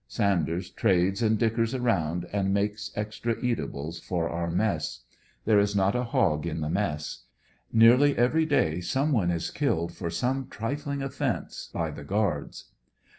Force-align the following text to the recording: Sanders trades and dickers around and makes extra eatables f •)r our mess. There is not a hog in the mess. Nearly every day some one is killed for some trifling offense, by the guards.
Sanders 0.07 0.71
trades 0.71 1.21
and 1.21 1.37
dickers 1.37 1.75
around 1.75 2.25
and 2.33 2.51
makes 2.51 2.89
extra 2.95 3.35
eatables 3.37 3.99
f 4.01 4.09
•)r 4.09 4.31
our 4.31 4.49
mess. 4.49 5.01
There 5.45 5.59
is 5.59 5.75
not 5.75 5.95
a 5.95 6.05
hog 6.05 6.47
in 6.47 6.61
the 6.61 6.71
mess. 6.71 7.25
Nearly 7.71 8.17
every 8.17 8.47
day 8.47 8.81
some 8.81 9.11
one 9.11 9.29
is 9.29 9.51
killed 9.51 9.93
for 9.93 10.09
some 10.09 10.47
trifling 10.47 11.03
offense, 11.03 11.69
by 11.71 11.91
the 11.91 12.03
guards. 12.03 12.71